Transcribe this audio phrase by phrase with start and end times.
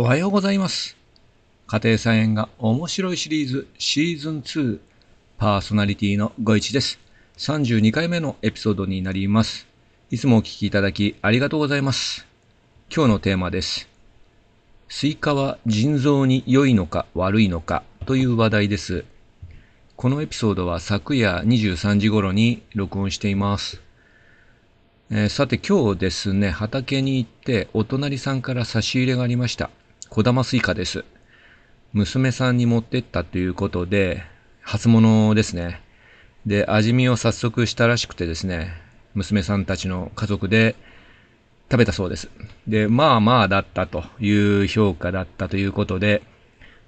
[0.00, 0.96] おはようございます。
[1.66, 4.78] 家庭菜園が面白いシリーズシーズン2
[5.38, 7.00] パーソナリティのごいちです。
[7.36, 9.66] 32回目のエピソードになります。
[10.12, 12.28] いつもお聞きいただきありがとうございます。
[12.94, 13.88] 今日のテーマです。
[14.88, 19.04] スイカは腎臓に良いのか悪いのかという話題です。
[19.96, 23.82] このエピソードは昨夜23時頃に録音しています。
[25.10, 29.70] えーさて今日ですね、畑に行ってお隣さんから差し入れがありました。
[30.10, 31.04] 小玉スイカです。
[31.92, 34.22] 娘さんに持ってったということで、
[34.62, 35.82] 初物ですね。
[36.46, 38.72] で、味見を早速したらしくてですね、
[39.14, 40.76] 娘さんたちの家族で
[41.70, 42.30] 食べたそうです。
[42.66, 46.22] で、まあまあだったという評価だったということで、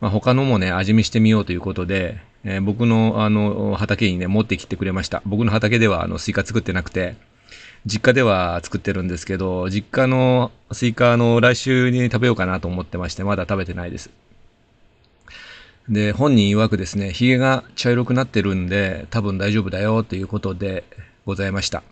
[0.00, 5.22] まあ、他のもね、味見してみようということで、えー僕のあの畑にね、持ってきてくれました。
[5.26, 7.16] 僕の畑ではあのスイカ作ってなくて、
[7.86, 14.10] 実家では作ってるんですけど、実家のスイカの来週に食べようかなと思ってまして、まだ食べてないです。
[15.88, 20.84] で、本人曰くですね、髭が茶色くなってるんで、多分大丈夫だよということで
[21.24, 21.82] ございました。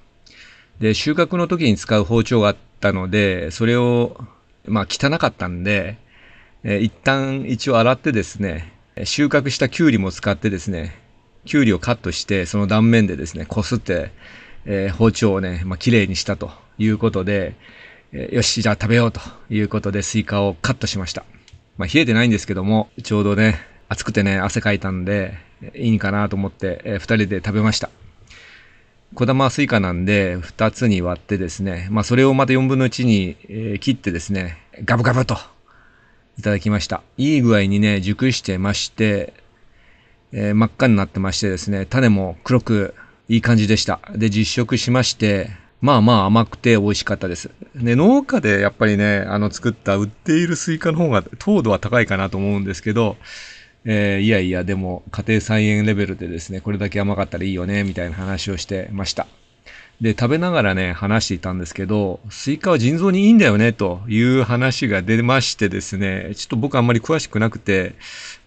[0.78, 4.20] で、収穫の時に使う包丁があったので、それを、
[4.66, 5.96] まあ汚かったんで、
[6.64, 8.72] え一旦一応洗ってですね、
[9.04, 10.94] 収穫したキュウリも使ってですね、
[11.44, 14.10] キュウリをカットして、その断面でですね、こすって、
[14.70, 17.56] えー包丁をね、まあ綺麗にしたということで、
[18.12, 21.24] えーよし、じゃあ食べようということでスイカをカットしました。
[21.78, 25.38] まあ冷えてないんですけども、ちょうどね、暑くてね、汗かいたんで、
[25.74, 27.90] いいんかなと思って、えー二人で食べました。
[29.14, 35.38] 小玉スイカなんで、二つに割ってですね、まあそれをまた四分の一に、えー切ってですね、ガブガブと
[36.38, 37.02] いただきました。
[37.16, 39.32] いい具合にね、熟してまして、
[40.32, 42.94] えー真っ赤になってましてですね、種も黒く
[43.28, 44.00] いい感じでした。
[44.14, 47.50] で、実食しまして、まあまあ甘くて美味しかったです。
[47.76, 53.16] で、農家でやっぱりね、あの作った売っているスイカの方が糖度は高いかなと思うんですけど、
[53.84, 59.26] えーいやいや、でも家庭菜園レベルでですね、これだけ甘かったらいいよね、みたいな話をしてました。
[60.00, 67.94] で、食べながらね、話していたんですけど、スイカは腎臓にいいんだよね、という話が出ましてですね、ちょっと僕あんまり詳しくなくて、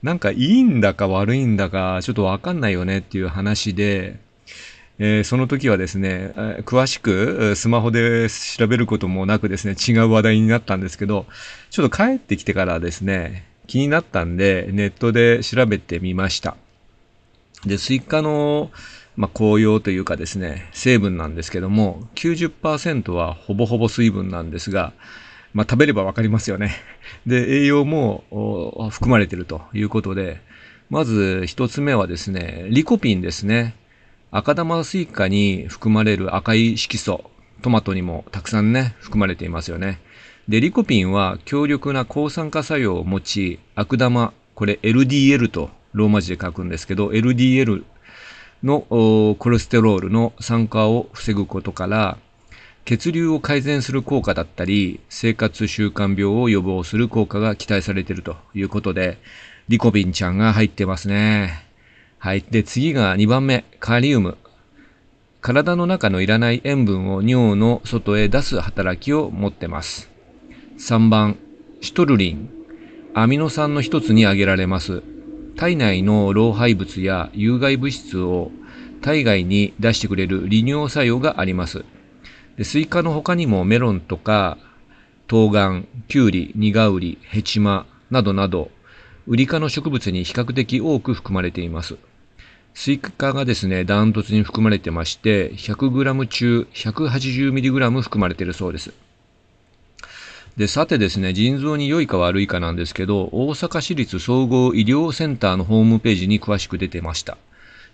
[0.01, 4.19] なんかいいんだか悪いんだか、ちょっとわかんないよねっていう話で、
[5.03, 11.25] えーその時はですね、え詳しくスマホで調べることもなくですね、違う話題になったんですけど、
[11.71, 16.55] ちょっと帰ってきてからですね、気になったんで、ネットで調べてみました。
[17.65, 18.69] で、スイカの、
[19.15, 24.93] まあ、効用というかですね、成分なんですけども、90%はほぼほぼ水分なんですが、
[25.55, 26.75] まあ、食べればわかりますよね。
[27.25, 28.23] で、栄養も
[28.91, 30.41] 含まれてるということで、
[30.91, 33.80] まず一つ目はですね、リコピンですね。
[34.33, 37.29] 赤玉スイカに含まれる赤い色素、
[37.61, 39.99] トマトにもたくさんね、含まれていますよね。
[40.47, 47.83] で、リコピンは強力な抗酸化作用を持ち、悪玉、これ LDL とローマ字で書くんですけど、LDL
[48.63, 52.17] のコレステロールの酸化を防ぐことから、
[52.85, 59.17] 血流を改善する効果だったり、生活習慣病を予防する効果が期待されているということで、
[59.67, 61.70] リコピンちゃんが入ってますね。
[62.23, 62.45] はい。
[62.51, 64.37] で、次が2番目、カリウム。
[65.41, 70.07] 体の中のいらない塩分を尿の外へ出す働きを持ってます。
[70.77, 71.39] 3番、
[71.81, 72.53] シトルリン。
[73.15, 75.01] アミノ酸の一つに挙げられます。
[75.55, 78.51] 体内の老廃物や有害物質を
[79.01, 81.85] 体外に出してくれる利尿作用があります。
[82.55, 84.59] でスイカの他にもメロンとか、
[85.25, 88.69] 冬瓜、キュウリ、ニガウリ、ヘチマなどなど、
[89.25, 91.97] ウリ科の植物に比較的多く含まれています。
[92.73, 98.93] スイカがですね、ダントツに含まれてまして、100g 中 180mg 含まれているそうです。
[100.57, 107.37] で、さてですね、腎臓に良いか悪いかなんですけど、大阪市立総合医療センターのホームページに詳しく出てました。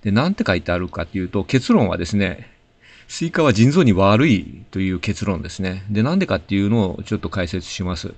[0.04, 2.50] で、なんて書いてあるかっていうと、結論はですね、
[3.08, 5.86] スイカは腎臓に悪いという結論ですね。
[5.90, 8.14] で、なんでかっていうのをちょっと解説します。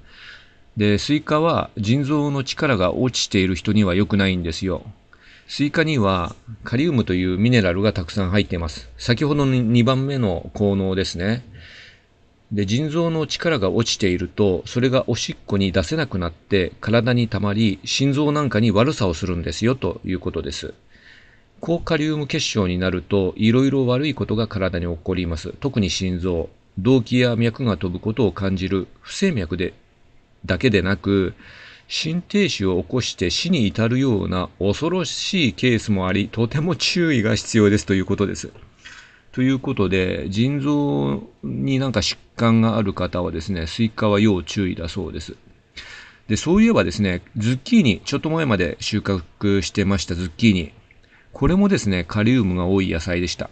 [0.78, 4.84] で、スイカは腎臓の力が落ちている人には良くないんですよ。
[5.52, 8.88] スイカにはカリウムというミネラルがたくさん入っています。
[9.00, 11.44] 先ほどの2番目の効能ですね。
[12.52, 20.76] で、腎臓の力が落ちていると、それがおしっこに出せなくなって体に溜まり、心臓なんかに悪さをするんですよということです。
[21.62, 25.56] 高カリウム血症になると、いろいろ悪いことが体に起こります。
[25.60, 29.74] 特に心臓、動悸や脈が飛ぶことを感じる不整脈で、
[30.46, 31.34] だけでなく、
[31.90, 38.52] 心停止を起こして死に至るような恐ろしいケースもあり、とても注意が必要ですということです。
[39.32, 45.36] ということで、腎臓になんか疾患がある方はですね、スイカは要注意だそうです。
[46.28, 50.72] で、そういえばですね、ズッキーニ、ちょっと前まで収穫してましたズッキーニ。
[51.34, 53.50] これもですね、カリウムが多い野菜でした。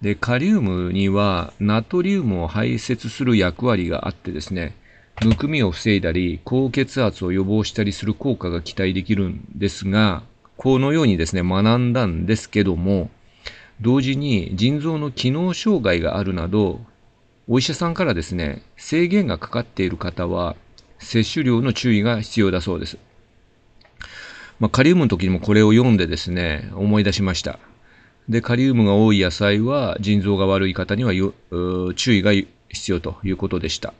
[0.00, 4.76] で、カリウムにはナトリウムを排泄する役割があってですね、
[5.22, 10.22] むくみを防いだり、高血圧を予防したりする効果が期待できるんですが、
[10.56, 13.10] このようにですね、学んだんですけども、
[13.82, 16.80] 同時に腎臓の機能障害があるなど、
[17.48, 20.56] お医者さんからですね、制限がかかっている方は、
[20.98, 22.96] 摂取量の注意が必要だそうです。
[24.58, 27.58] まあ、カリウムの時にもこれを読んでですね、思い出しました。
[28.30, 33.92] で、カリウムが多い野菜は腎臓が悪い方には注意が必要ということでした。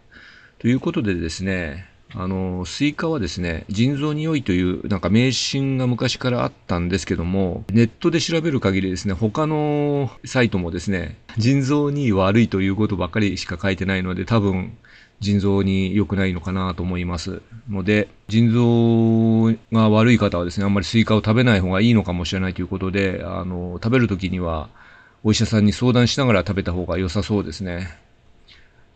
[0.61, 14.77] ということでですね、あの、スイカはですね、腎臓に良いというなんか迷信が昔からあったんですけども、ネットで調べる限りですね、他のサイトもですね、腎臓に悪いということばっかりしか書いてないので、多分、
[15.21, 17.41] 腎臓に良くないのかなと思います
[17.71, 24.69] ので、腎臓が悪い方はですね、あんまりスイカを食べない方がいいのかもしれないということで、あの、食べるときには、
[25.25, 27.89] お医者さんに相談しながら食べた方が良さそうですね。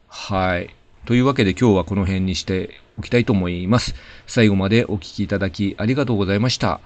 [0.09, 0.75] はい。
[1.07, 3.95] というわけで今日はこの辺にしておきたいと思います。
[4.27, 6.81] 最後までお聴きいただきありがとうございました。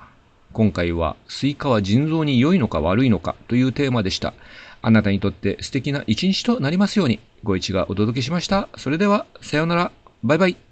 [0.53, 4.35] 今回はスイカは腎臓に良いのか悪いのかというテーマでした。
[4.81, 8.69] あなたにとって素敵な一日となりますように、ごいちがお届けしました。
[8.77, 9.93] それでは、さようなら。
[10.23, 10.68] バイバイ。